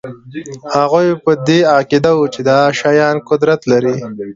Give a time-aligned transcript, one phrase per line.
[0.75, 3.95] هغوی په دې عقیده وو چې دا شیان قدرت لري